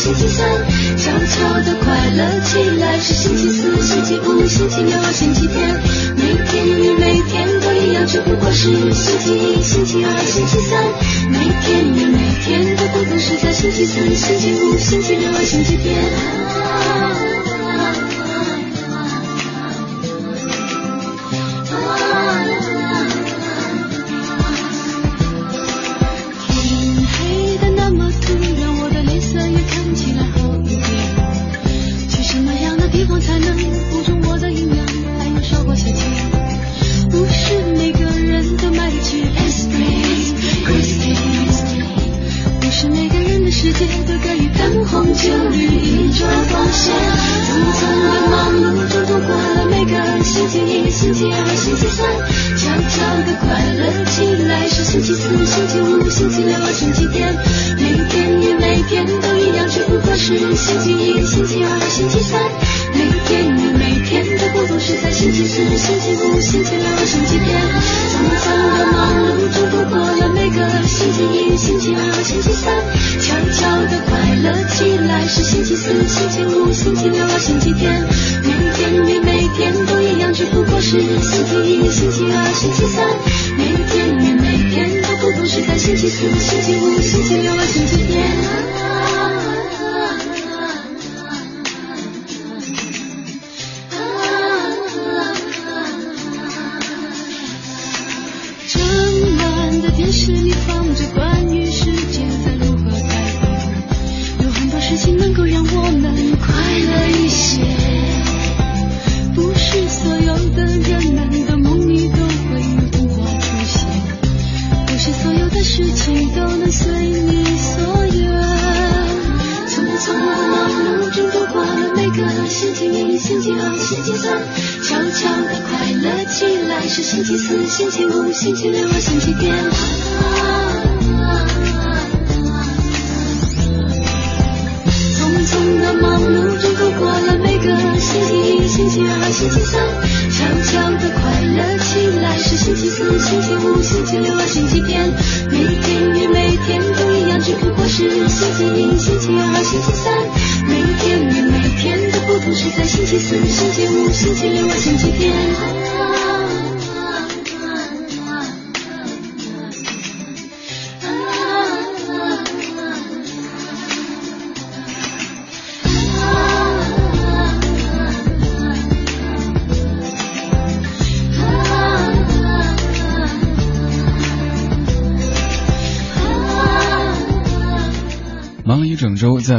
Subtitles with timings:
[0.00, 0.48] 星期三
[0.96, 5.78] 悄悄的快乐起来是星期四星期五星期六星期天。
[6.16, 10.82] 每天与每天都一样只不过是星期一星期二星期三。
[11.28, 15.94] 每天与每天都不同是在星期四星期五星期六星期天。
[15.94, 17.19] 啊。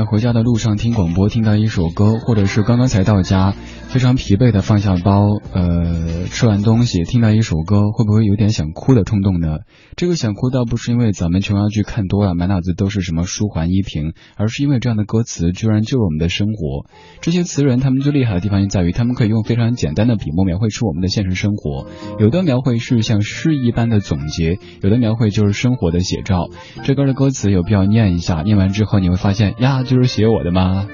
[0.02, 3.54] 在回家的路上听广播，听到一首歌，或者是刚刚才到家，
[3.88, 9.60] 非常疲惫的放下包，呃，吃完东西听到一首歌，会不会有点想哭的冲动呢？
[9.96, 16.90] 这个想哭倒不是因为咱们琼瑶剧看多了，满脑子都是什么舒缓依萍，而是因为这样的歌词居然就是我们的生活。
[17.22, 21.86] 这些词人他们最厉害的地方就在于，他们可以用非常简单的笔墨描绘出我们的现实生活。
[22.18, 26.48] 有的描绘是像诗一般的总结，有的描绘就是生活的写照。
[26.86, 30.88] 这歌的歌词有必要念一下，念完之后你会发现呀，就是写我的吗？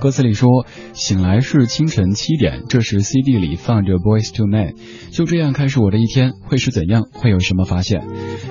[0.00, 4.74] 歌词里说，醒来是清晨七点，这时 CD 里放着 Boys to Men，
[5.12, 7.04] 就这样开始我的一天，会是怎样？
[7.12, 8.02] 会有什么发现？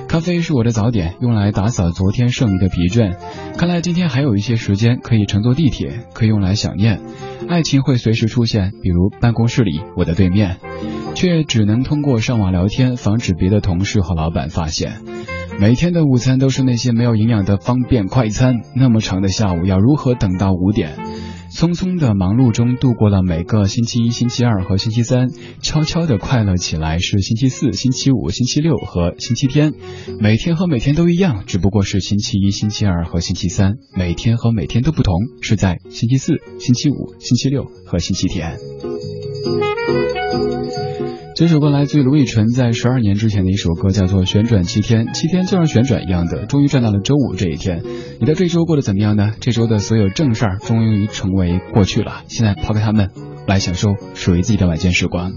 [0.07, 3.17] 咖啡是我的早点，用来打扫昨天剩余的疲倦。
[3.57, 7.01] 看来今天还有一些时间可以乘坐地铁，可以用来想念。
[7.49, 10.55] 爱情会随时出现，比如办公室里我的对面，
[11.15, 15.01] 却只能通过上网聊天，防止别的同事和老板发现。
[15.59, 20.97] 每天的午餐都是那些没有营养的方便快餐，那么长的下午要如何等到五点？
[21.51, 25.29] 匆匆的忙碌中度过了每个星期一、星期二和星期三，
[25.61, 29.73] 悄悄的快乐起来是星期四、星期五、星期六和星期天。
[30.19, 33.75] 每天和每天都一样，只不过是星期一、星期二和星期三。
[33.95, 38.57] 每天和每天都不同，是在星期四、星期五、星期六和星期天。
[41.35, 47.81] 这首歌来自于卢以纯在十二年之前的一首歌，叫做《旋转七天》，七天就像旋转一样的，终于转到了周五这一天。
[48.19, 49.31] 你的这周过得怎么样呢？
[49.39, 53.09] 这周的所有正事儿终于成为过去了，现在抛开他们，
[53.47, 55.31] 来享受属于自己的晚间时光。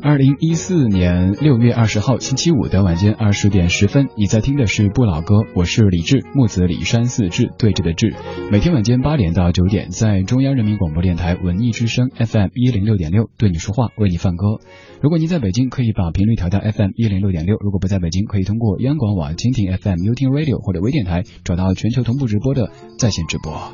[0.00, 8.14] 二零一四年六月二十号星期五的晚间二十点十分，你在听的是不老歌，我是李志，木子李山四志对峙的志。
[8.50, 14.60] 每天晚间八点到九点，在中央人民广播电台文艺之声 FM 一零六点六对你说话，为你放歌。
[15.00, 23.72] 如果您在北京，可以把频率调到 FM 一零六点六；如果不在北京，可以通过央广网蜻蜓 FM、优听 Radio 或者微电台找到全球同步直播的在线直播。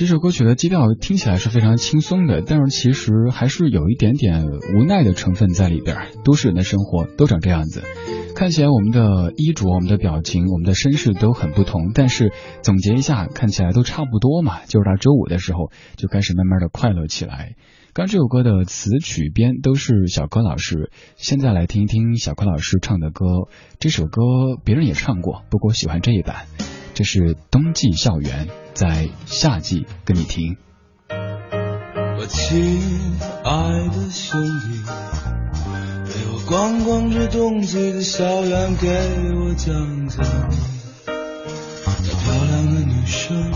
[0.00, 5.94] 这首歌曲的基调听起来是非常轻松的，但是其实还是有一点点无奈的成分在里边。
[6.24, 7.82] 都市人的生活都长这样子，
[8.34, 12.32] 看起来我们的衣着、我们的表情、我们的身世都很不同，但是
[12.62, 14.64] 总结一下，看起来都差不多嘛。
[14.64, 17.56] 就是到周五的时候，就开始慢慢的快乐起来。
[17.92, 23.26] 刚这首歌的词曲编都是小柯老师，现在来听一听小柯老师唱的歌。
[23.78, 24.22] 这首歌
[24.64, 26.46] 别人也唱过，不过喜欢这一版。
[26.94, 28.48] 这是冬季校园。
[28.74, 30.56] 在夏季跟你听。
[31.08, 32.90] 我亲
[33.44, 33.50] 爱
[33.88, 34.82] 的兄弟，
[36.04, 38.88] 陪我逛逛这冬季的校园，给
[39.36, 40.24] 我讲讲
[41.06, 43.52] 那漂亮的女生，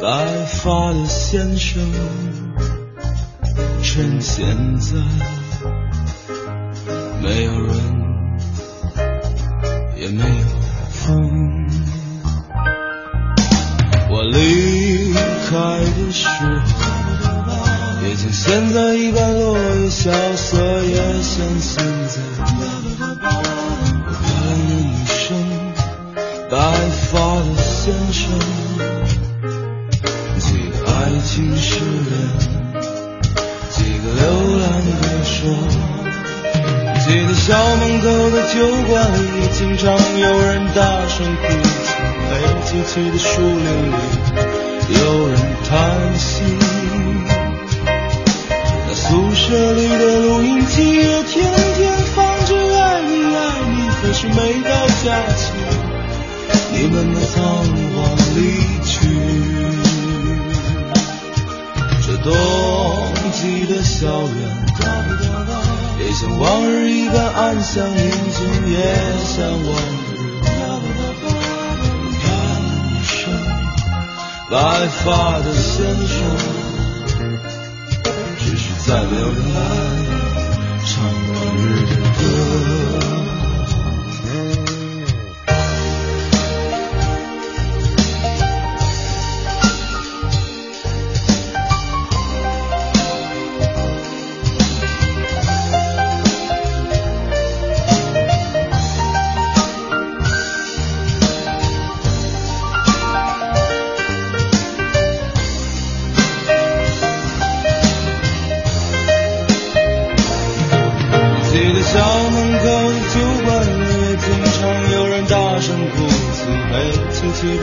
[0.00, 1.82] 白发的先生，
[3.82, 4.96] 趁现在
[7.22, 7.76] 没有人，
[9.96, 10.46] 也没有
[10.88, 11.67] 风。
[14.18, 15.54] 我离开
[15.94, 16.34] 的时候，
[18.02, 21.78] 也像现在一般落叶萧瑟，也像现
[22.08, 22.18] 在。
[22.98, 23.30] 有漂
[24.42, 25.38] 亮的女生，
[26.50, 26.58] 白
[27.12, 28.20] 发的先生，
[30.40, 32.10] 几个爱情诗人，
[33.70, 34.26] 几个流
[34.58, 35.46] 浪歌手。
[37.06, 39.16] 记得校门口的酒馆里，
[39.56, 39.86] 经常
[40.18, 42.07] 有人大声哭泣。
[42.30, 42.32] 黑
[42.64, 43.94] 漆漆的树林里，
[44.94, 45.36] 有人
[45.68, 45.72] 叹
[46.18, 46.42] 息。
[48.86, 52.16] 那宿舍里的录音机也天天放
[52.46, 53.38] 着《爱你爱
[53.70, 54.70] 你》，可是每到
[55.04, 55.42] 假期，
[56.72, 57.36] 你们都仓
[57.94, 57.96] 皇
[58.34, 58.38] 离
[58.84, 58.90] 去。
[62.06, 62.26] 这冬
[63.32, 64.38] 季的校园，
[66.00, 68.38] 也像往日一般安详宁静，
[68.72, 68.76] 也
[69.26, 70.17] 像往。
[74.50, 74.56] 白
[75.04, 76.16] 发的先生，
[78.38, 79.60] 只是再没有人来
[80.86, 83.17] 唱往日的歌。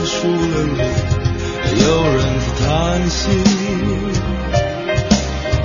[0.06, 0.80] 树林里，
[1.82, 1.84] 有
[2.14, 2.66] 人在叹
[3.08, 3.18] 息。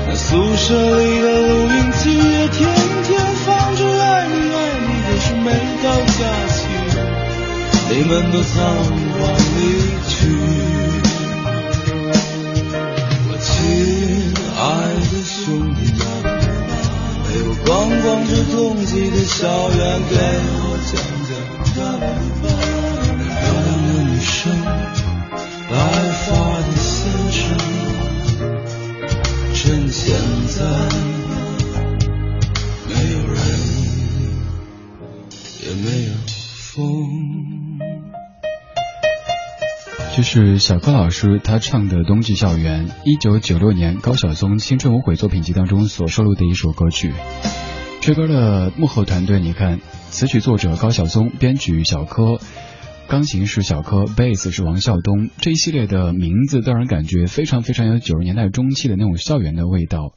[0.07, 2.59] 那宿舍里的录音机也天
[3.03, 3.09] 天
[3.45, 5.47] 放着《爱你爱你》，可是每
[5.83, 6.57] 到假期。
[7.89, 9.19] 你们都仓皇
[9.57, 9.59] 离
[10.07, 10.11] 去。
[13.27, 13.49] 我亲
[14.57, 14.61] 爱
[15.11, 15.35] 的兄
[15.75, 15.79] 弟，
[17.27, 17.69] 陪我逛
[18.01, 20.15] 逛这冬季的校园，给
[20.63, 20.70] 我
[40.33, 47.11] 是小柯老师他唱的《冬季校园》，一九九六年高晓松青春无悔作品集当中所收录的一首歌曲。
[47.99, 52.39] 这歌的幕后团队，你看，词曲作者高晓松，编曲小柯，
[53.09, 60.13] 钢琴是小柯，贝斯是王孝东，这一系列的名字让人感觉非常非常有九十年代中期的那种校园的味道。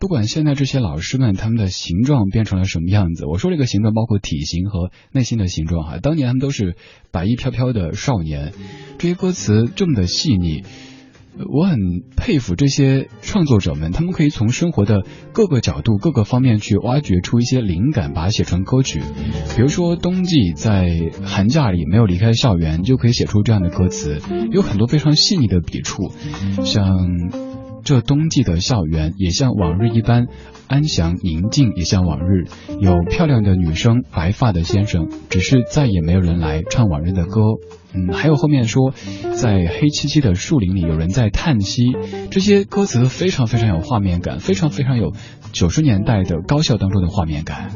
[0.00, 5.98] 不管现在这些老师们他们的形状变成了什么样子，我说这个形状包括体型和内心的形状哈。
[5.98, 6.74] 当年他们都是
[7.12, 8.54] 白衣飘飘的少年，
[8.96, 10.62] 这些歌词这么的细腻，
[11.52, 11.78] 我很
[12.16, 15.04] 佩服这些创作者们，他们可以从生活的
[15.34, 19.02] 各个角度、各个方面去挖掘出一些灵感，把它写成歌曲。
[19.54, 20.88] 比如说冬季在
[21.26, 24.18] 寒假里没有离开校园，就可以写出这样的歌词，
[24.50, 26.10] 有很多非常细腻的笔触，
[26.64, 27.49] 像。
[27.84, 30.26] 这冬季的校园也像往日一般
[30.68, 32.44] 安详宁静，也像往日
[32.80, 37.40] 有漂亮的女生，白发的先生，只是再也没有人来唱往日的歌。
[37.92, 38.92] 嗯，还有后面说，
[39.32, 41.82] 在黑漆漆的树林里有人在叹息，
[42.30, 45.12] 这些歌词非常非常有画面感，非常非常有
[45.52, 47.70] 九十年代的高校当中的画面感。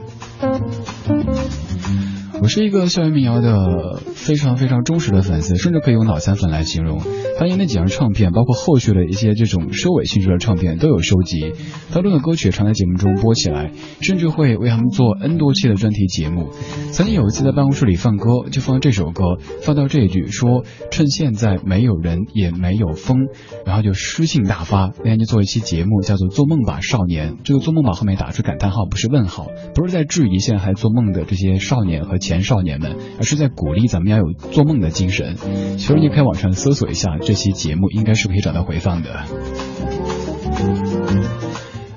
[2.41, 7.01] 我是一个校园民谣的非常非常忠实的粉丝，甚至可以用脑残粉来形容。
[7.39, 11.53] 发现那几张唱片，包括后续的一些这种收尾性质的唱片，都有收集。
[11.93, 16.51] 当中的歌曲常在节目中播起来，甚至会为他们做 N 多期的专题节目。
[16.93, 23.29] 曾经有一次在办公室里放歌，就放这首歌，放到这一句说：“趁现在没有人也没有风”，
[23.65, 24.93] 然后就诗性大发。
[24.99, 27.33] 那天就做一期节目，叫做《做梦吧少年》。
[27.45, 35.37] 这个“做梦吧”后面打出感叹号，不是问号，不是在质疑现在还做梦的这些少年和前少年们，而是在鼓励咱们要有做梦的精神。
[35.77, 37.19] 其实你可以网上搜索一下。
[37.21, 39.25] 这期节目应该是可以找到回放的。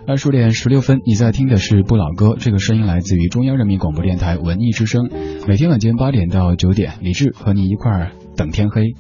[0.06, 5.10] 二十点十六分，你在听的是不老歌，这个声音来自于中央人民广播电台文艺之声。
[5.48, 8.96] 每天晚间八点到九点，李志和你一块儿等天黑。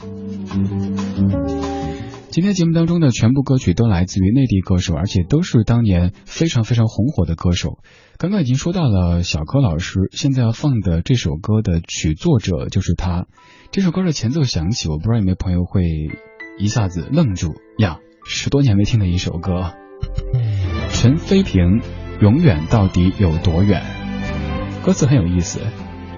[2.37, 7.79] 今天节目当中的全部歌曲都来自于内地歌手，而且都是当年非常非常红火的歌手。
[8.19, 13.25] 刚刚已经说到了小柯老师，现在要放的这首歌的曲作者就是他。
[13.71, 15.81] 这首歌的前奏响起，我不知道有没有朋友会
[16.59, 17.97] 一下子愣住呀？
[18.23, 19.73] 十多年没听的一首歌，
[20.89, 21.81] 陈飞平，
[22.21, 23.81] 永远到底有多远？
[24.85, 25.59] 歌词很有意思，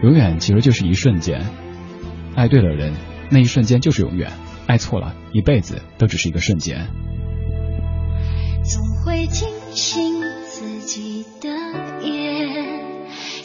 [0.04, 1.46] 永远其实就是一瞬间，
[2.36, 2.94] 爱对了人，
[3.32, 4.32] 那一瞬间就是永远；
[4.70, 6.86] 爱错了，一辈子都只是一个瞬间。
[8.64, 11.50] 总会惊醒自己的
[12.04, 12.84] 眼，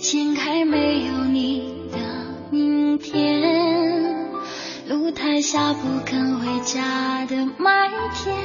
[0.02, 1.98] 掀开没有你的
[2.50, 3.40] 明天。
[4.86, 8.36] 露台下不肯回家的麦田，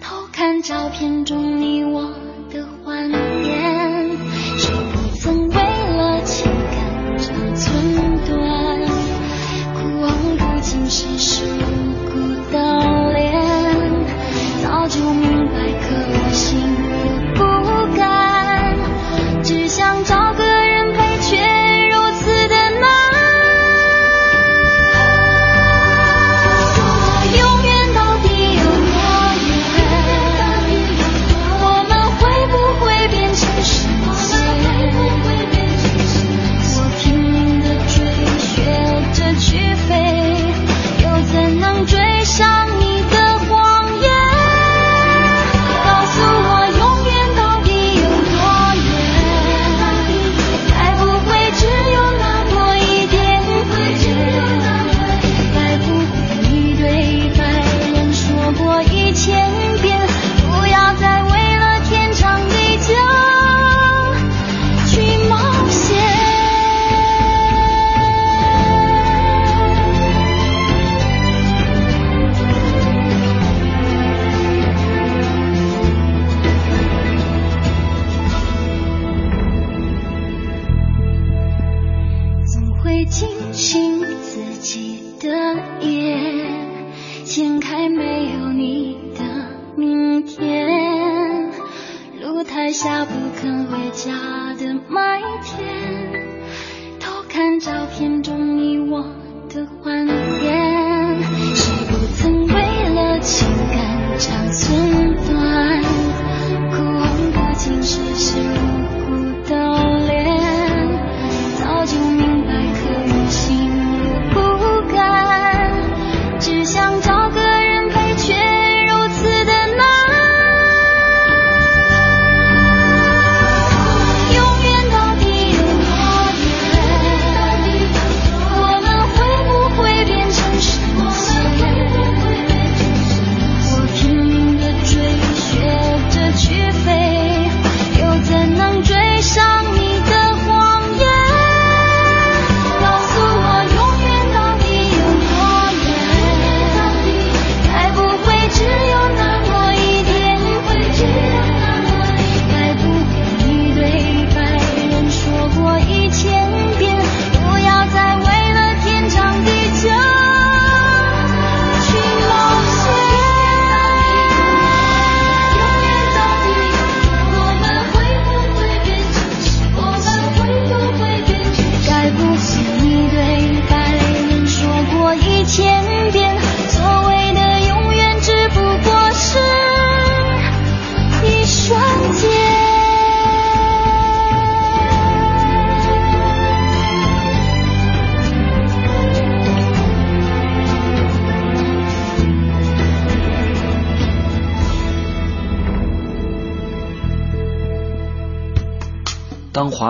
[0.00, 2.10] 偷看照片中你我
[2.50, 4.10] 的欢颜，
[4.58, 8.43] 谁不曾为了情感长寸断？
[10.84, 11.46] 不是世
[12.12, 13.42] 故的脸，
[14.62, 16.83] 早就明白，可我心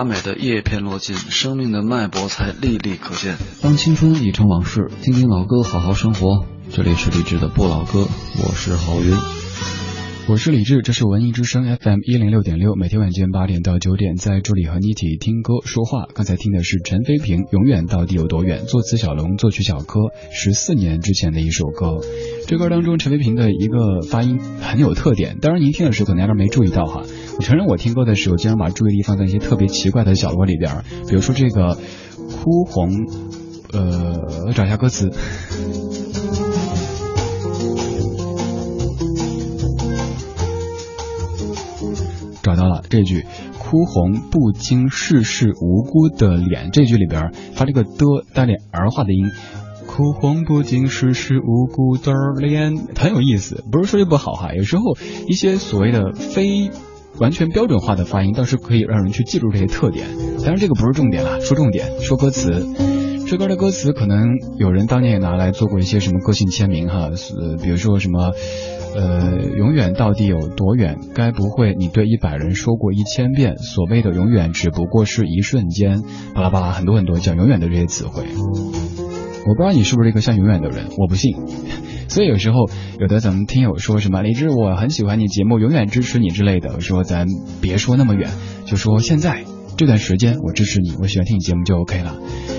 [0.06, 3.37] 美的叶片落尽，生命的脉搏才历历可见。
[3.61, 6.46] 当青春已成往事，听听老歌，好好生活。
[6.73, 8.08] 这里是李志的不老歌，
[8.42, 9.14] 我是郝云，
[10.28, 16.06] 我是李志，这是文艺之声 FM 一零六点六，每天晚间八点到九点，在这里和你一起听歌说话。
[16.14, 20.00] 刚才听的是陈飞平《永远到底有多远》，作词小龙，作曲小柯，
[20.32, 22.00] 十四年之前的一首歌。
[22.46, 27.02] 这歌当中，陈飞平的一个发音很有特点，当然您听的时候可能压根没注意到哈。
[27.38, 31.78] 我承认我听歌的时候，经常把注意力放在一些特别奇怪的角落里边，比如说这个
[32.42, 32.90] 哭红，
[33.72, 35.10] 呃，找一下歌词，
[42.42, 43.24] 找到了这句
[43.58, 47.90] “哭红不经世事无辜的脸”，这句里边发这个的
[48.34, 49.24] 带点儿化的音
[49.94, 54.83] ，“哭红不经世事无辜的脸”很有意思，不是说这不好哈，有时候
[55.28, 56.70] 一些所谓的非。
[57.20, 62.66] 完全标准化的发音倒是可以让人去记住这些特点，当然这个不是重点了，说重点，说歌词。
[63.28, 68.33] 这歌的歌词可能有人当年也拿来做过一些什么个性签名哈，呃，比如说什么，
[68.96, 70.98] 呃，永远到底有多远？
[71.14, 73.59] 该不会你对一百人说过一千遍？
[73.59, 76.02] 所谓的永远只不过是一瞬间，
[76.35, 78.24] 巴拉巴拉很多很多讲永远的这些词汇。
[79.46, 81.35] 我不知道你是不是一个像永远的人，我不信。
[82.09, 82.68] 所以有时候
[83.00, 87.26] 有的咱们听友说什么李志我很喜欢你节目，永远支持你之类的，我说咱
[87.61, 88.30] 别说那么远，
[88.66, 89.44] 就说现在
[89.76, 92.16] 这段时间我支持你，我喜欢听你节目就 OK 了。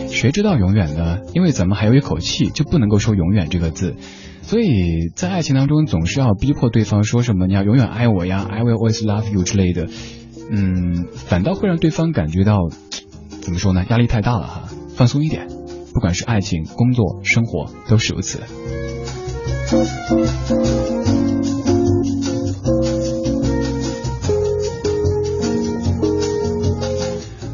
[0.10, 1.20] 谁知道永远呢？
[1.34, 3.96] 因为咱们还有一口气，就不能够说永远这个字。
[4.42, 9.88] 所以在爱情当中总是要逼迫对方说什么你要永远爱我呀，I will always love you 之类的，
[10.52, 12.60] 嗯，反倒会让对方感觉到
[13.42, 13.86] 怎么说呢？
[13.90, 15.55] 压力太大了哈，放松一点。
[15.96, 18.42] 不管是爱情、工作、生活，都是如此。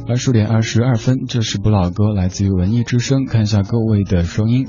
[0.10, 3.26] 二十点二十二分，这是不老歌，来自于文艺之声。
[3.28, 4.68] 看一下各位的声音。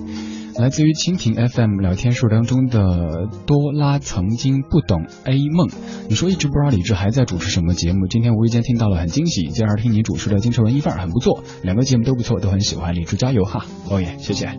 [0.58, 5.68] 来自于蜻蜓 FM 聊天室当中的多拉曾经不懂 A 梦，
[6.08, 14.56] 你说一直不知道李志还在主持什么节目，今天无意间听到了很惊喜，今儿听你主持的京城文艺范儿很不错，两个节目都不错，都很喜欢，李志加油哈，哦耶，谢谢。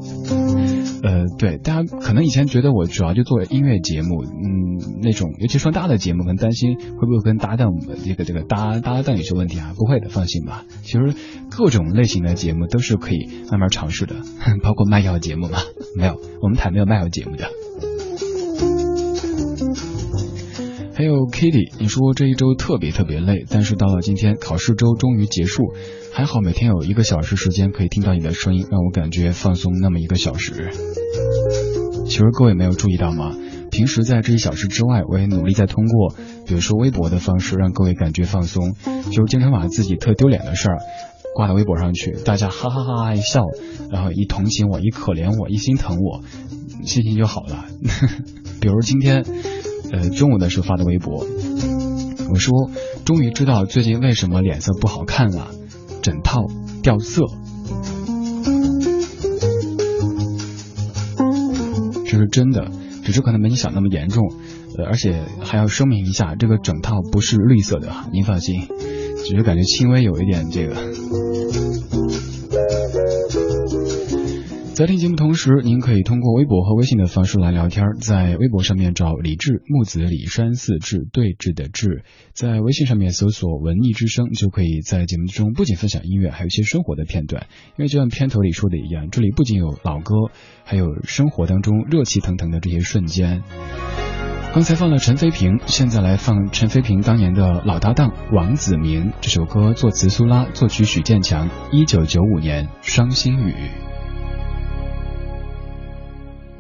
[1.04, 7.72] 呃，对，大家可能以前觉得我主要就做音乐节目，嗯，那种尤其说搭的节目，可能担心会不会跟搭档
[8.06, 10.64] 这个这个搭搭档有些问题啊，不会的，放心吧。
[10.84, 11.14] 其实
[11.52, 14.16] 各种类型的节目都是可以慢慢尝试的，
[14.64, 15.60] 包括卖药节目嘛。
[15.98, 17.50] 没有，我们台没有卖药节目的。
[20.96, 25.74] 还有 Kitty，你说这一周特别特别累，但是到了今天考试周终于结束，
[26.16, 30.70] 还好每天有一个小时时间可以听到你的声音，让我感觉放松那么一个小时。
[32.06, 33.36] 其实各位没有注意到吗？
[33.72, 38.76] 平时在这一小时之外，我也努力在通过，比如说微博的方式，让各位感觉放松，
[39.12, 40.78] 就经常把自己特丢脸的事儿。
[41.34, 43.42] 挂到微博上去，大家哈哈哈哈一笑，
[43.92, 46.22] 然后一同情我，一可怜我，一心疼我，
[46.86, 47.66] 心情就好了。
[48.62, 49.26] 比如今天，
[49.92, 51.26] 呃，中午的时候发的微博，
[52.32, 52.70] 我说
[53.04, 55.50] 终于知道最近为什么脸色不好看了，
[56.04, 56.46] 枕套
[56.82, 57.24] 掉色，
[62.06, 62.70] 这是真的，
[63.06, 64.22] 只是可能没你想那么严重，
[64.78, 68.68] 呃，而且还要声明一下，这个枕套不是绿色的，您放心，
[69.26, 70.76] 只是感觉轻微有一点这个。
[74.74, 77.86] 在听节目同时，您可以通过微博和微信的方式来聊天。
[78.02, 87.46] 在微博上面找李志木子李山四志对峙的志，在微信上面搜索文艺之声，就可以在节目中不仅分享音乐，还有一些生活的片段。
[87.78, 90.16] 因为就像片头里说的一样，这里不仅有老歌，
[90.64, 93.44] 还有生活当中热气腾腾的这些瞬间。
[94.56, 99.14] 刚才放了陈飞平，现在来放陈飞平当年的老搭档王子明。
[99.22, 103.52] 这首歌作词苏拉，作曲许建强，一九九五年《伤心雨》。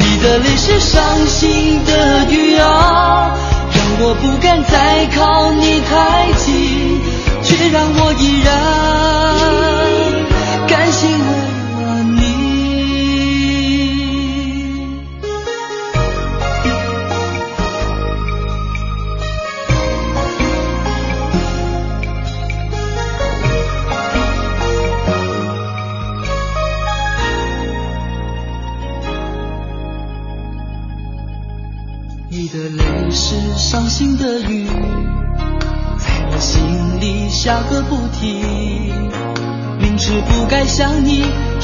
[0.00, 3.36] 你的泪是伤心的雨啊，
[3.72, 7.00] 让我不敢再靠你太近，
[7.42, 9.69] 却让我依然。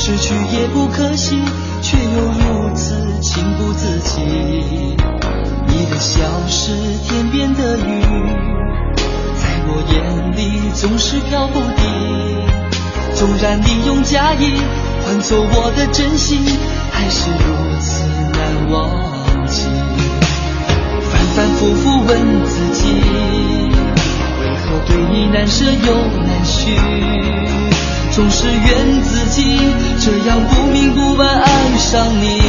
[0.06, 1.42] 失去也不可惜，
[1.82, 4.24] 却又如此情不自禁。
[5.66, 6.70] 你的笑是
[7.02, 8.02] 天边的云，
[9.34, 11.82] 在我眼里总是飘不定。
[13.16, 14.52] 纵然你用假意
[15.04, 16.38] 换走我的真心，
[16.92, 19.66] 还是如此难忘记。
[21.34, 22.92] 反复复问自己，
[24.40, 26.76] 为何对你难舍又难续？
[28.16, 29.60] 总是怨自己
[30.00, 32.40] 这样不明不白爱上你。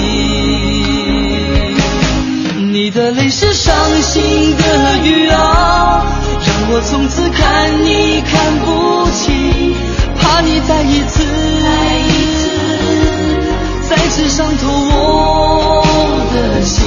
[2.71, 6.05] 你的泪是伤心的雨啊，
[6.39, 9.75] 让我从此看你看不清，
[10.17, 11.25] 怕你再一次
[13.89, 15.83] 再一次伤透我
[16.33, 16.85] 的心。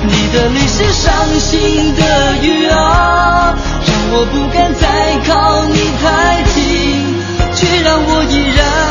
[0.00, 2.02] 你的泪是伤心的
[2.40, 6.56] 雨啊，让我不敢再靠你太近，
[7.58, 8.87] 却让我依然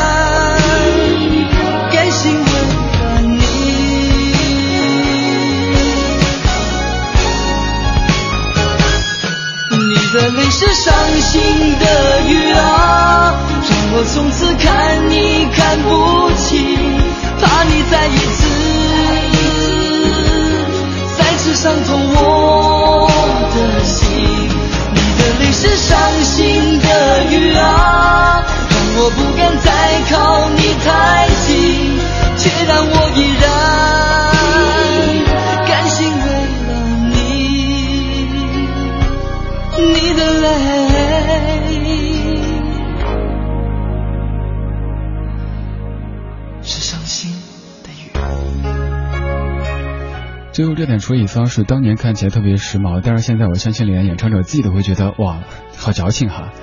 [50.77, 55.39] 热点处理方式当年看起来特别时髦，但是现在我相信连演唱者自己都会觉得哇，
[55.75, 56.53] 好矫情哈！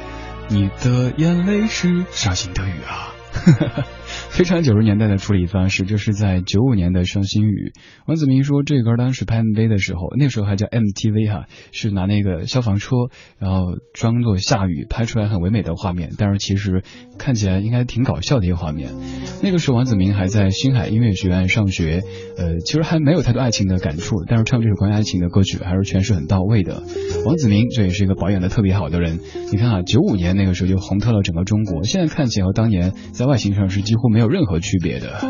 [0.47, 3.11] 你的眼泪是伤心的雨啊。
[4.35, 7.71] 非常九十年代的处理方式，就是在九五年的《伤心雨》。
[8.05, 12.97] 王子明说，这歌当时拍 MV 的时候，那时候还叫 MTV 哈，是拿那个消防车，
[13.39, 16.11] 然后装作下雨，拍出来很唯美的画面。
[16.19, 16.83] 但是其实
[17.17, 18.91] 看起来应该挺搞笑的一个画面。
[19.41, 22.03] 那个时候王子明还在星海音乐学院上学，
[22.37, 26.83] 呃，其实还没有太多爱情的感触，但是唱这首关于爱情的歌曲还是诠释很到位的。
[27.25, 29.21] 王子明这也是一个保养的特别好的人。
[29.53, 35.21] 你看啊，九五年那个时候就红透了整个中国，现在看起来和当年在外形上是几乎没有有任何区别的。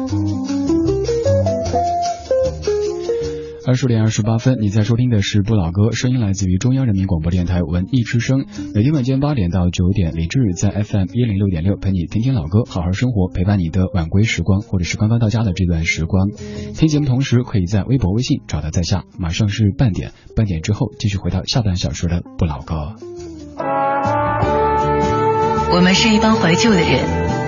[3.66, 8.44] 二十点二十八分，你在收听的是不老歌，声音来自于中央人民广播电台文艺之声。
[8.72, 16.28] 每天晚间八点到九点，李志在 FM 一零六点六陪你听听老歌，好好生活，陪伴你的晚归时光，或者是刚刚到家的这段时光。
[16.76, 19.04] 听节目同时，可以在微博、微信找到在下。
[19.18, 22.94] 马上是半点，半点之后继续回到下半小时的不老歌。
[25.72, 27.23] 我们是一帮怀旧的人，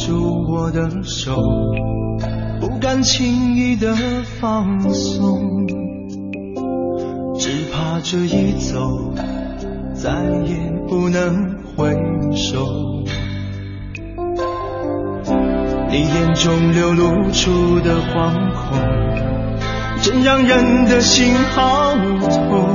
[0.00, 1.36] 住我的手，
[2.58, 3.94] 不敢轻易的
[4.40, 5.66] 放松，
[7.38, 9.12] 只怕这一走，
[9.92, 10.10] 再
[10.46, 10.56] 也
[10.88, 11.94] 不能回
[12.34, 12.66] 首。
[15.90, 18.78] 你眼中流露出的惶恐，
[20.00, 22.68] 真让人的心好痛。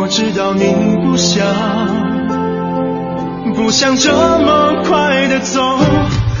[0.00, 0.64] 我知道你
[1.04, 1.87] 不想。
[3.58, 5.60] 不想这么快的走，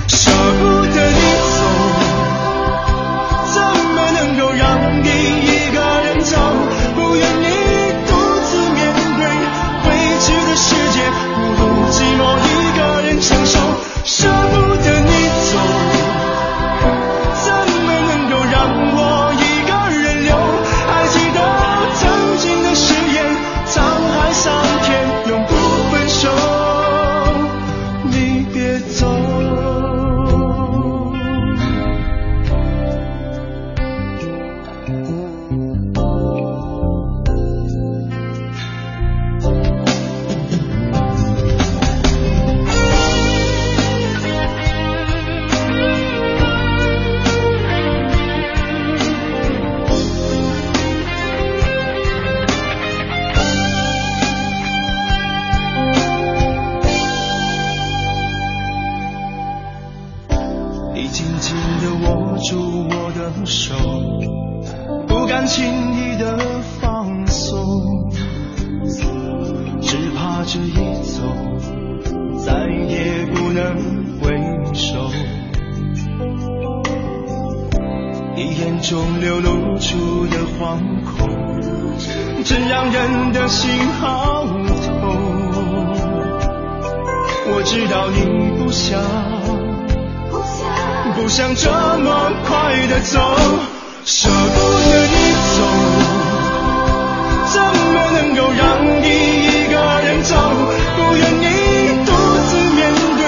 [0.06, 1.20] 舍不得你
[1.58, 1.60] 走，
[3.52, 5.08] 怎么能够让你
[5.42, 6.36] 一个人走？
[6.94, 7.46] 不愿你
[8.06, 8.14] 独
[8.46, 9.26] 自面对
[9.90, 12.22] 未知的世界，孤独寂寞
[79.88, 80.76] 出的惶
[81.16, 81.26] 恐，
[82.44, 84.92] 真让人的心好痛。
[87.46, 88.20] 我知道你
[88.58, 89.00] 不想，
[91.16, 91.70] 不想这
[92.04, 93.18] 么快的走，
[94.04, 94.58] 舍不
[94.90, 95.16] 得你
[95.56, 95.58] 走，
[97.46, 99.74] 怎么能够让你一个
[100.04, 100.36] 人走？
[100.98, 101.44] 不愿你
[102.04, 102.12] 独
[102.44, 103.24] 自面对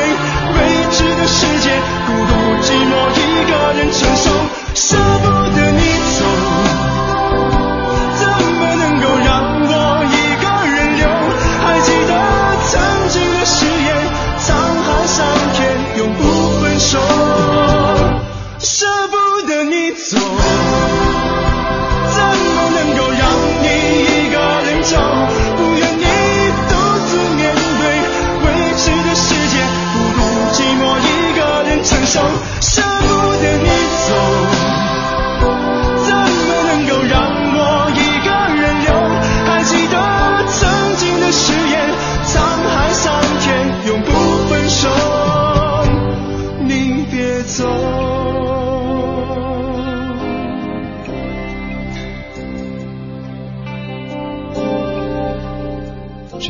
[0.53, 0.59] 未
[0.93, 1.73] 知的世界，
[2.07, 3.19] 孤独寂寞一
[3.49, 4.29] 个人承受，
[4.75, 5.40] 舍不。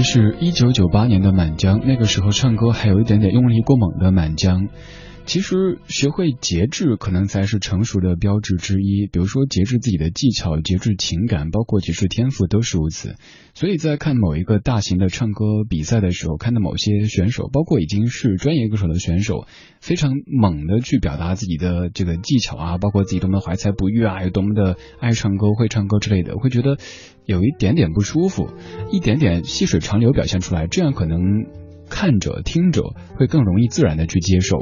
[0.02, 4.68] 是一九九八年的满江，那个时候唱歌还有一点点用力过猛的满江。
[5.26, 13.14] 其实学会节制可能才是成熟的标志之一，比如说节制自己的技巧、节制情感，包括节制天赋都是如此。
[13.54, 19.46] 所以在看某一个大型的唱歌比赛的时候，看到某些选手，包括已经是专业歌手的选手，
[19.80, 26.76] 非常猛的去表达自己的这个技巧啊，包括自己多么怀才不遇啊，有多么的爱唱歌、会唱歌之类的，会觉得
[27.24, 28.48] 有一点点不舒服，
[28.90, 31.46] 一点点细水长流表现出来，这样可能。
[31.92, 34.58] 看着听着会更容易自然的去接受。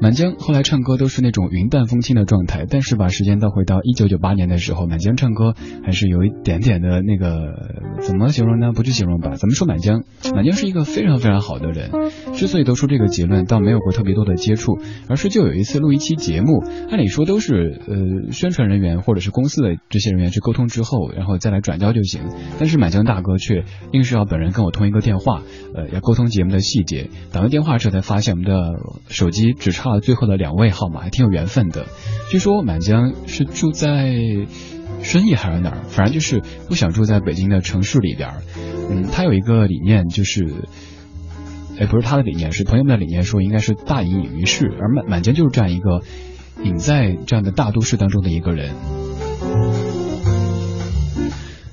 [0.00, 5.54] 满江后来唱歌都是那种云淡风轻的状态，但是把时间倒回到一九九八年的时候，满江唱歌
[5.84, 8.72] 还是有一点点的那个怎么形容呢？
[8.72, 9.34] 不去形容吧。
[9.36, 10.04] 怎么说满江？
[10.34, 11.90] 满江是一个非常非常好的人。
[12.36, 14.78] 之所以得出这个结论，倒没有过特别多的接触，
[15.08, 22.20] 而是就有一次录一期节目，按理说都是呃宣传人员或者是公司的这些人员去沟通之后，然后再来转交就行。
[22.58, 25.42] 但是满江大哥却硬是要本人跟我通一个电话，
[25.74, 27.08] 呃，要沟通节目的细节。
[27.32, 28.74] 打完电话之后才发现我们的
[29.08, 31.86] 手机只差了最后的两位号码，还挺有缘分的。
[32.30, 34.14] 据说满江是住在
[35.02, 38.30] 顺义还是哪儿，反正就是不想住在北京的城市里边。
[38.90, 40.68] 嗯，他有一个理念就是。
[41.78, 46.00] 哎，不是他的理念，是朋友们的理念，说应该是大隐隐于市，而满满江就是这样一个
[46.64, 48.74] 隐在这样的大都市当中的一个人。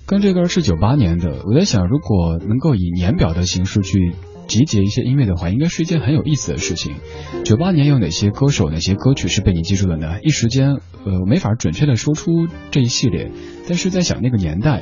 [0.06, 4.14] 跟这歌是九八年的，我在想，如果能够以年表的形式去
[4.48, 6.96] 集结一些音乐的话，应该是一件很有意思的事情。
[7.44, 10.22] 九八年有哪些歌手、哪些歌曲是被你记住的呢？
[10.22, 10.76] 一时间，
[11.06, 13.32] 呃，没法准确的说出这一系列，
[13.68, 14.82] 但是在想那个年代。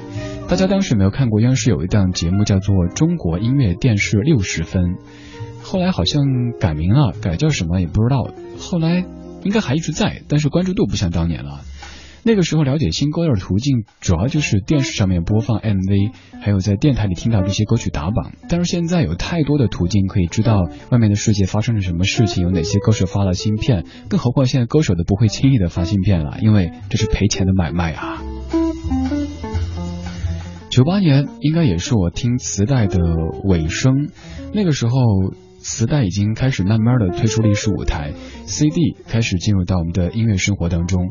[0.50, 4.84] 大家当时没有看过央视有一档节目叫做《中国音乐电视六十分》，
[5.64, 6.24] 后来好像
[6.60, 8.34] 改名了，改叫什么也不知道。
[8.60, 9.06] 后来
[9.44, 11.62] 应该还一直在，但是关注度不像当年了。
[12.24, 18.34] 那个时候了解新歌的途径，主要就是电视上面播放 MV，还有在电台里听到这些歌曲打榜。
[18.48, 28.22] 但是现在有太多的途径可以知道外面的世界发生了什么事情，有哪些歌手发了芯片，更何况现在歌手都不会轻易的发芯片了，因为这是赔钱的买卖啊。
[30.70, 33.00] 九八年应该也是我听磁带的
[33.44, 34.10] 尾声，
[34.54, 34.94] 那个时候
[35.60, 38.14] 磁带已经开始慢慢的退出历史舞台
[38.46, 41.10] ，CD 开始进入到我们的音乐生活当中，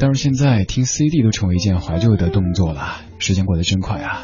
[0.00, 4.22] 但是现在听 CD 都成为一件怀旧的动作了，时间过得真快啊。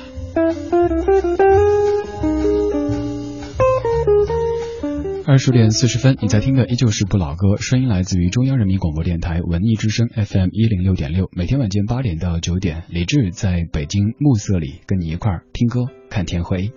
[5.26, 16.72] 二十点四十分，你在听的依旧是不老歌，声音来自于中央人民广播电台文艺之声 FM 一零六点六，每天晚间八点到九点，李志在北京暮色里跟你一块儿听歌看天灰。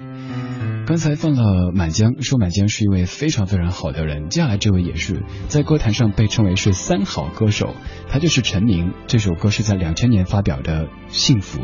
[0.86, 7.74] 刚才放了满江，说满江是一位非常非常好的人，接下来这位也是在歌坛上被称为是三好歌手，
[8.10, 8.93] 他就是陈明。
[9.08, 11.60] 这首歌是在两千年发表的《幸福》。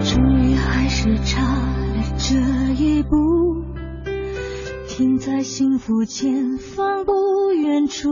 [0.00, 2.36] 终于还是差了这
[2.74, 3.08] 一步。
[4.86, 7.12] 停在幸福前方不
[7.52, 8.10] 远处。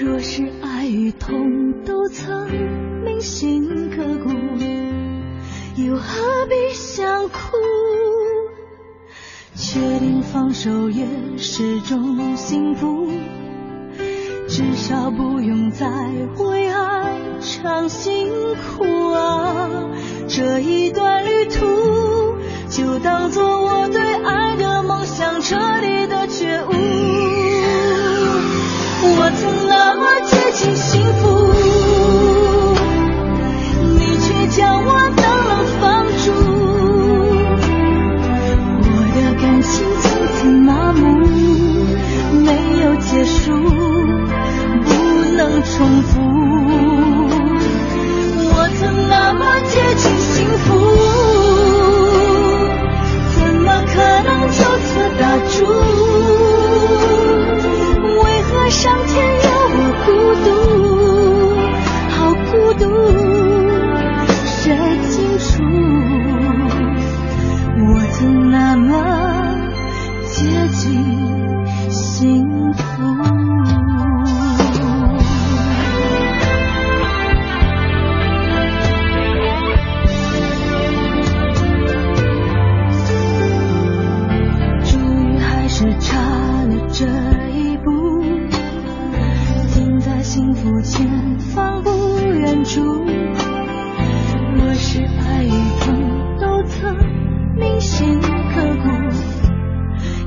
[0.00, 2.50] 若是爱与痛都曾
[3.04, 4.28] 铭心刻骨，
[5.76, 7.38] 又何必想哭？
[9.56, 11.04] 确定放手也
[11.36, 13.08] 是种幸福，
[14.46, 15.86] 至少不用再
[16.38, 19.68] 为爱尝辛苦啊！
[20.28, 22.36] 这一段旅途，
[22.68, 25.04] 就当做我对爱的梦。
[25.04, 26.72] 想彻底的觉悟，
[29.16, 31.52] 我曾那么接近幸福，
[33.94, 35.03] 你却将我
[43.14, 44.90] 结束，不
[45.36, 46.20] 能重复。
[48.50, 50.66] 我曾那么接近幸福。
[53.38, 55.54] 怎么可能就此打住，
[58.20, 59.14] 为何上天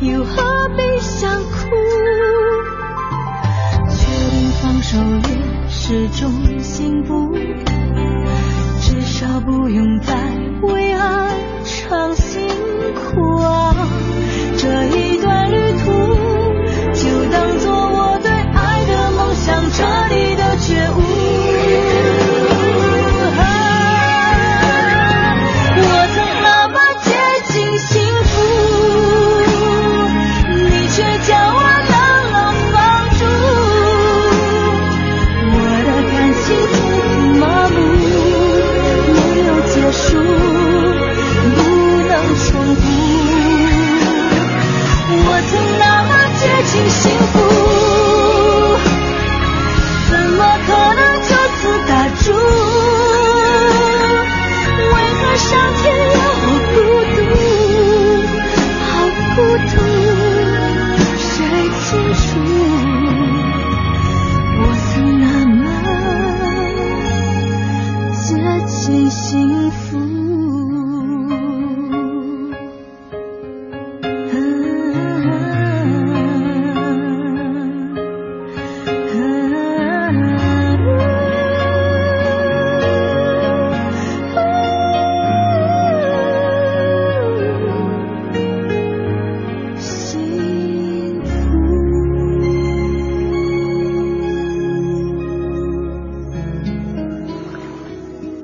[0.10, 1.68] 又何必想哭？
[3.90, 4.98] 决定放手
[5.30, 7.36] 也是种幸福
[8.80, 10.16] 至少不用再
[10.62, 12.77] 为爱伤心。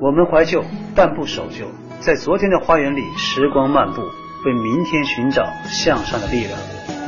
[0.04, 0.62] 我们怀旧，
[0.94, 1.64] 但不守旧。
[1.98, 4.02] 在昨天的花园里，时光漫步，
[4.44, 6.58] 为明天寻找向上的力量。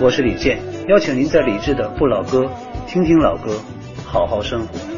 [0.00, 2.50] 我是李健，邀请您在李志的不老歌，
[2.86, 3.60] 听听老歌，
[4.06, 4.95] 好好生活。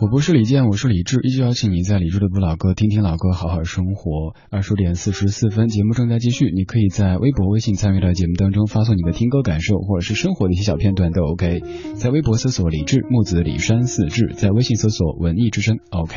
[0.00, 4.34] 我不是李健，我是李志，依旧邀请你在李志的不老歌听听老歌，好好生活。
[4.48, 11.60] 二十点四十四分，节目正在继续，你可以在微博、微信参与到节目当中，发送你的听歌感受或者是生活的一些小片段都 OK。
[11.96, 16.16] 在微博搜索李志木子李山四志，在微信搜索文艺之声 OK。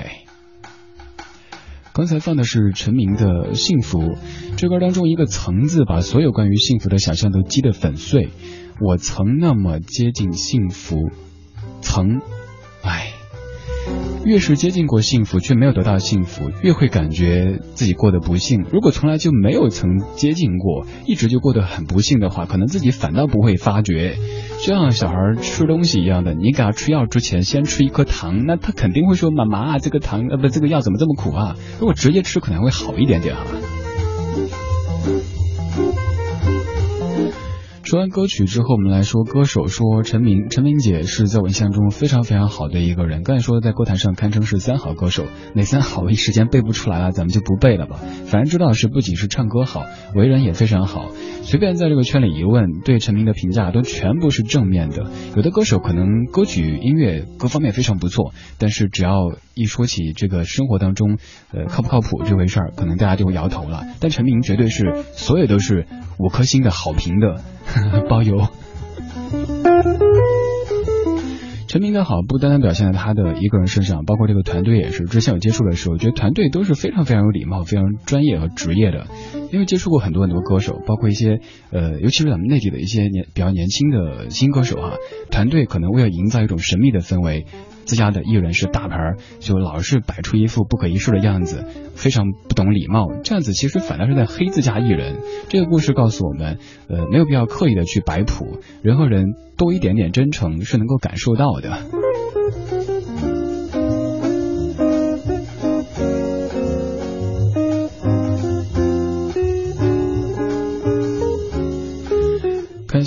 [1.91, 3.99] 刚才放的是陈明的《幸福》，
[4.55, 8.29] 这歌当中一个“曾”字，把所有关于幸福的想象都击得粉碎。
[8.79, 10.95] 我曾那么接近幸福，
[11.81, 12.21] 曾，
[12.81, 13.22] 唉。
[14.25, 18.65] 越是接近过幸福，却没有得到幸福，越会感觉自己过得不幸。
[18.71, 24.15] 如果从来就没有曾接近过，一直就过得很不幸的话，可能自己反倒不会发觉。
[24.61, 33.43] 就像小孩吃东西一样的，你给他吃药之前先吃一颗糖，那他肯定会说：“妈妈，这个糖呃不，这个药怎么这么苦啊？”如果直接吃，可能会好一点点啊。
[37.93, 39.67] 说完歌曲之后，我们来说歌手。
[39.67, 43.21] 说陈明，陈明姐是在我印象中非常非常好的一个人。
[43.21, 47.97] 刚才说在歌坛上堪称是三好歌手，哪三好一时间背不出来了，咱们就不背了吧。
[48.25, 49.85] 反正知道是不仅是唱歌好，
[50.15, 51.09] 为人也非常好。
[51.43, 55.11] 随便在这个圈里一问，对陈明的评价都全部是正面的。
[55.35, 61.17] 有的歌手可能歌曲、音乐各方面非常不错，但是只要一说起这个生活当中，
[61.51, 63.83] 呃，靠不靠谱这回事儿，可能大家就会摇头了。
[63.99, 65.85] 但陈明绝对是所有都是
[66.17, 67.41] 五颗星的好评的。
[68.09, 68.47] 包邮。
[71.67, 75.05] 陈明的好不单单表现在他的一个人身上，包括这个团队也是。
[75.05, 79.07] 之前有接触的时候，我觉得团队都是非常非常有礼貌、非常专业和职业的。
[79.51, 81.39] 因为接触过很多很多歌手，包括一些
[81.71, 84.97] 呃，尤其是咱们内地的一些年比较年轻的新歌手哈，
[85.31, 87.47] 团队可能为了营造一种神秘的氛围。
[87.85, 88.97] 自家的艺人是大牌，
[89.39, 91.65] 就老是摆出一副不可一世的样子，
[91.95, 93.07] 非常不懂礼貌。
[93.23, 95.19] 这样子其实反倒是在黑自家艺人。
[95.49, 96.57] 这个故事告诉我们，
[96.87, 99.25] 呃，没有必要刻意的去摆谱，人和人
[99.57, 101.79] 多一点点真诚是能够感受到的。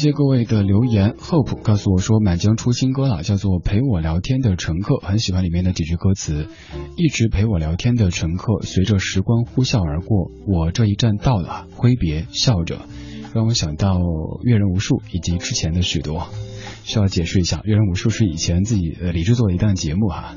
[0.06, 6.46] 谢各位的留言，Hope 告诉我说，满江出新歌了，叫做《陪我聊天的乘客》，很喜欢里面的几句歌词，
[6.96, 12.82] 一直陪我聊天的乘客，随着时光呼啸而过，我这一站到了，挥别笑着，
[13.34, 13.98] 让我想到
[14.44, 16.28] 阅人无数以及之前的许多。
[16.84, 20.36] 需要解释一下，阅人无数是以前自己呃李制作的一档节目哈，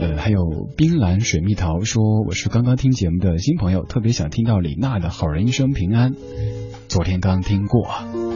[0.00, 0.38] 呃还有
[0.76, 6.12] 冰蓝水蜜桃说我是刚刚听节目的新朋友，特别想听到李娜的好人一生平安，
[6.88, 8.27] 昨天刚听过。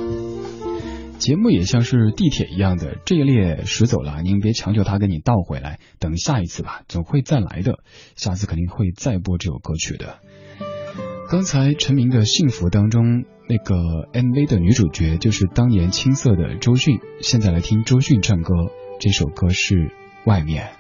[1.23, 7.79] 节目也像是地铁一样的，这一列驶走了，您别强求他给你倒回来，等下一次吧，总会再来的，
[8.16, 10.18] 下次肯定会再播这首歌曲的。
[11.31, 13.77] 刚才陈明的幸福当中，那个
[14.12, 18.53] MV 的女主角就是当年青涩的周迅，现在来听周迅唱歌，
[18.99, 19.77] 这首歌是
[20.27, 20.73] 《外面》。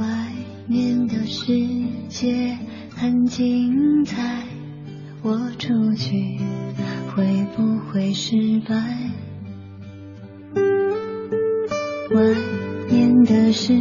[0.00, 0.32] 外
[0.68, 1.52] 面的世
[2.08, 2.56] 界
[2.96, 4.42] 很精彩，
[5.22, 6.38] 我出去
[7.14, 9.10] 会不会失败？
[12.14, 12.22] 外
[12.90, 13.72] 面的世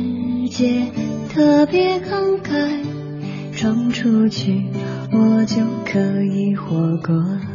[0.50, 0.92] 界
[1.30, 2.84] 特别慷慨，
[3.54, 4.64] 闯出去
[5.12, 7.49] 我就可以活过来。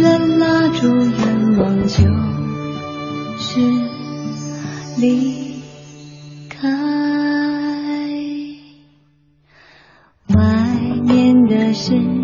[0.00, 2.04] 了蜡烛，愿望就
[3.38, 3.60] 是
[5.00, 5.62] 离
[6.48, 6.68] 开。
[10.34, 10.36] 外
[11.04, 12.17] 面的世界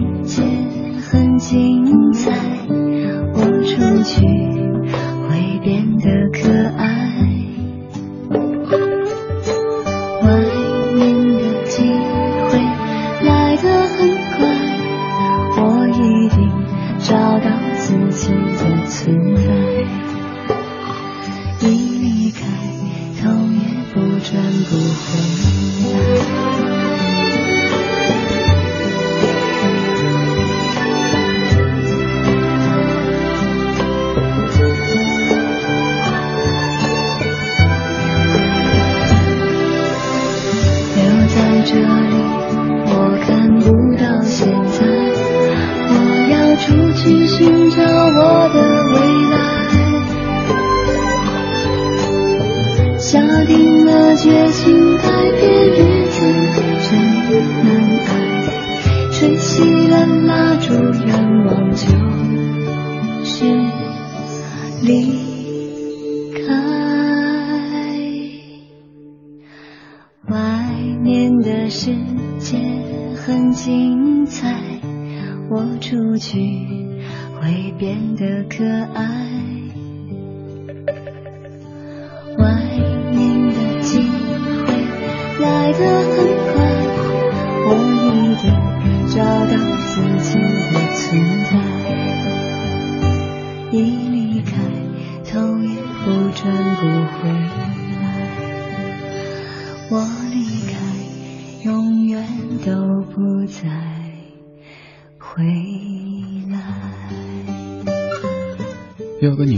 [85.79, 86.34] 的很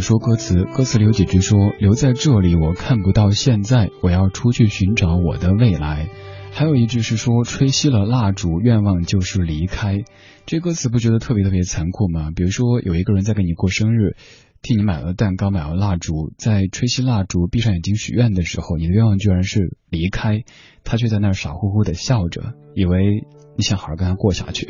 [0.07, 6.09] 说歌词，歌词里有几句说：“留在这里，我看不到现在，我要出去寻找我的未来。”
[6.55, 10.05] 还有一句是说：“吹熄了蜡烛，愿望就是离开。”
[10.47, 12.31] 这歌词不觉得特别特别残酷吗？
[12.31, 14.15] 比如说，有一个人在给你过生日，
[14.63, 20.45] 替你买了蛋糕，买了蜡烛，在吹熄蜡烛、闭上眼睛许愿的时候，你的愿望居然是离开，
[20.85, 23.25] 他却在那儿傻乎乎的笑着，以为
[23.57, 24.69] 你想好好跟他过下去。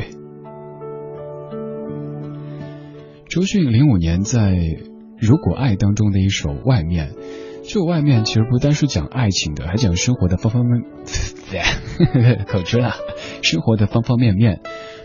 [3.29, 4.55] 周迅零五年在
[5.19, 7.11] 《如果爱》当中的一首《外面》，
[7.69, 10.85] 这外面其实不单是讲爱情的，还讲生活的方方面
[11.51, 12.93] 面， 口吃了，
[13.43, 14.61] 生活的方方面面。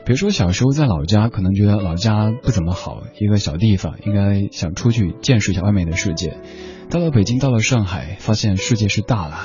[0.06, 6.38] 比如说小时候在老家，可能觉得老家不怎么好，一个小地方，应该想出去见识一下外面的世界。
[6.90, 9.38] 到了北京，到了上海，发现世界是大了，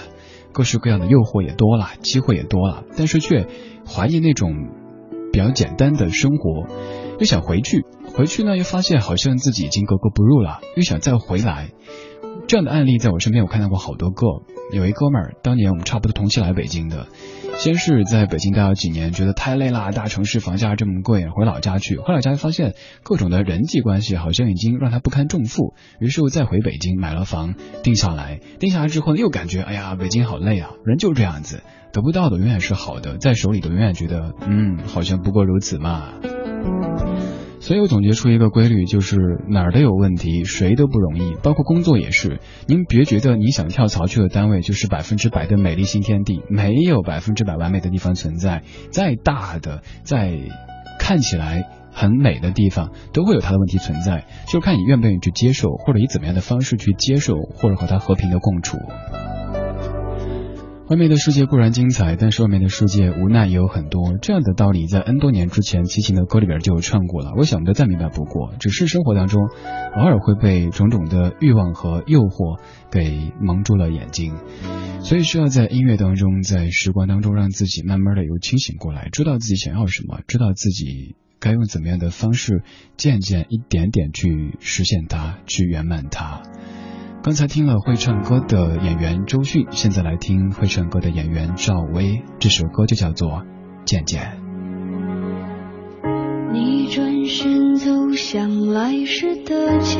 [0.52, 3.46] 各式各样的诱惑也多了，机会也多了，但是却
[3.86, 4.52] 怀疑那种
[5.32, 6.66] 比较简单的生活，
[7.18, 7.84] 又想回去，
[8.16, 11.68] 回去呢又发现好像自己已经格格不入了，又想再回来。
[12.48, 14.26] 这样的案例在我身边我看到过好多个。
[14.72, 17.06] 有一哥们儿，当年我们差不多同期来北京的，
[17.56, 21.98] 先是在北京待了几年，觉得太累啦，大城市房价这么贵，回老家去。
[21.98, 28.40] 回老家发现各种的人际关系好像已经让他不堪重负，于是又再回北京买了房，定下来。
[28.58, 31.62] 定下来之后呢，又感觉哎呀，北京好累啊，人就这样子，
[31.92, 36.14] 得不到的永远是好的，在手里的永远觉得嗯，好像不过如此嘛。
[37.66, 39.16] 所以我总结出一个规律，就是
[39.48, 42.38] 哪儿都有问题，谁都不容易，包括工作也是。
[42.68, 48.62] 您别觉得你想跳槽去的单位就是百分之百的美丽新天地，没有百分之百完美的地方存在。
[48.92, 50.38] 再大的、再
[51.00, 58.78] 看起来很美的地方，都会有它的问题存在，就看你愿不愿意去接受，或者以怎么样的方式去接受，或者和它和平的共处。
[60.88, 64.16] 外面的世界固然精彩，但是外面的世界无奈也有很多。
[64.22, 67.32] 这样的道理在 N 多年之前，齐秦的歌里边就有唱过了。
[67.36, 69.42] 我想的再明白不过，只是生活当中
[69.96, 74.36] 偶尔会被种种的欲望和诱惑给蒙住了眼睛，
[75.00, 82.62] 所以需要在音乐当中，在时光当中，让自己慢慢的又清醒过来，知道自己想要什么，知道自己该用怎么样的方式，
[82.96, 86.42] 渐渐一点点去实现它，去圆满它。
[87.26, 92.22] 刚才听了会唱歌的演员周迅，现在来听会唱歌的演员赵薇。
[92.38, 93.28] 这首歌就叫做
[93.84, 94.38] 《渐渐》。
[96.52, 99.98] 你转身走向来时的街，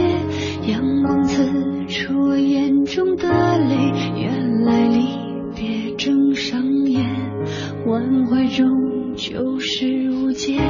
[0.71, 1.43] 阳光刺
[1.89, 3.75] 出眼中的泪。
[4.15, 5.19] 原来离
[5.57, 7.11] 别正上演，
[7.87, 10.61] 挽回终究是无解。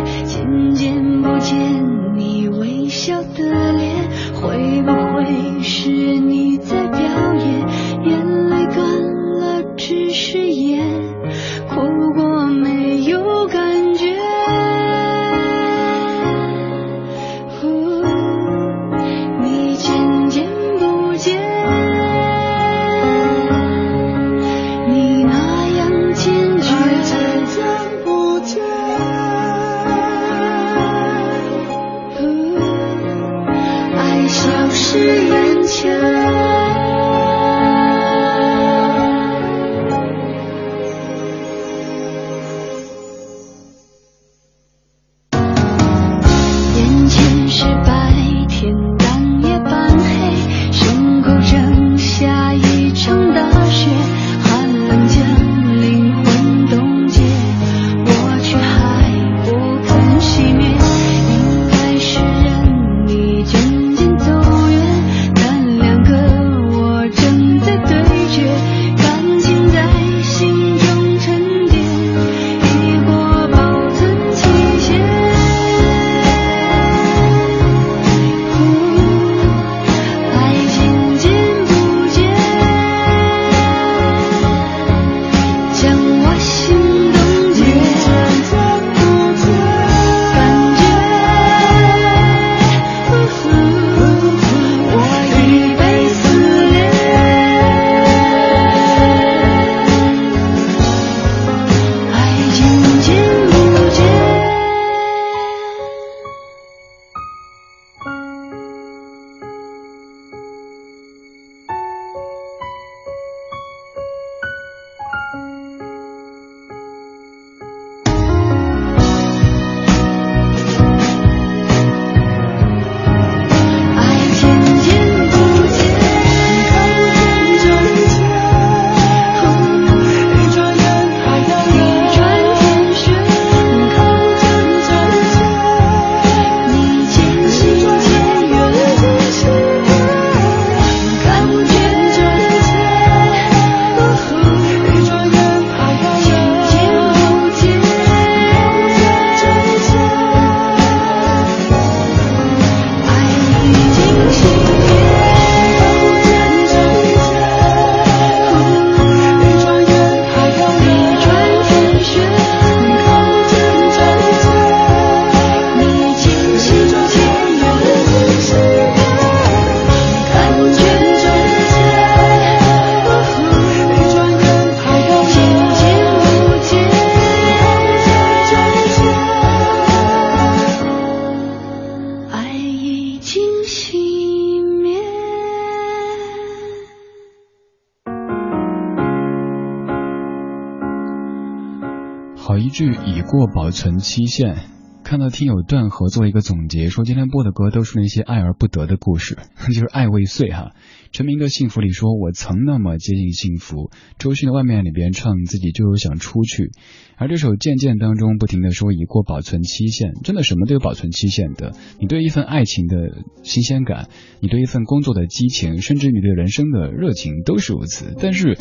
[192.77, 194.55] 据已过保存期限。
[195.03, 199.39] 看到听友段和做一个总结，说今天播的歌都是那些爱而不得的故事，
[199.72, 200.72] 就是爱未遂哈。
[201.11, 203.91] 陈明的幸福里说，我曾那么接近幸福。
[204.18, 206.70] 周迅的外面里边唱自己就是想出去，
[207.16, 211.72] 而这首渐渐当中不停的说已过保存期限，真的什么都有保存期限的。
[211.99, 214.11] 你对一份爱情的新鲜感，
[214.41, 218.14] 你对一份工作的激情，甚至你对人生的热情都是如此。
[218.20, 218.59] 但是。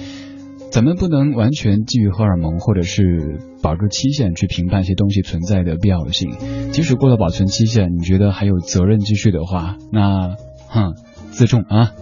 [0.72, 6.32] 咱们不能完全基于荷尔蒙或者是保质期限去评判一些东西存在的必要性。
[6.72, 10.36] 即使过了保存期限，你觉得还有责任继续的话，那
[10.68, 10.94] 哼，
[11.32, 11.94] 自重啊。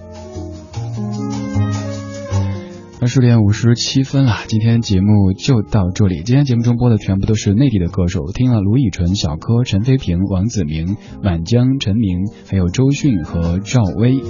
[3.03, 6.23] 二十点五十七分了，今天节目就到这里。
[6.23, 14.21] 今天节目中播的全部都是内地的歌手，听了卢以纯、小柯、陈飞平、王子明、满江、陈明，还有周迅和赵薇。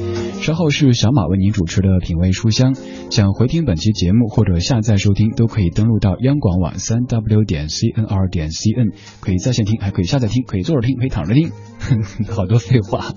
[0.42, 2.74] 稍后是小马为您主持的品味书香。
[3.12, 11.52] 想回听本期节目或者下载收听，都可以登录到央广网三 w 点 cnr 点 cn，可以在线听，还可以下载听，可以坐着听，可以躺着听。
[12.28, 13.14] 好多废话。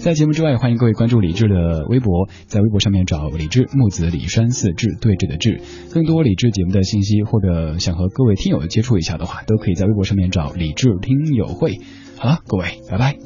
[0.00, 5.60] 在节目之外，欢迎各位关注李志的微博，在微博上面找李志木子李山四志对峙的峙。
[5.92, 11.78] 更多李智节目的信息，或者想和各位听友接触一下的话，都可以在微博上面找李智听友会。
[12.16, 13.18] 好了，各位，拜拜。